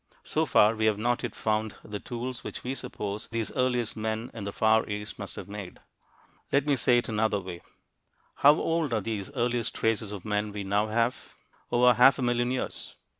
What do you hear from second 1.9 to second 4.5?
tools which we suppose these earliest men in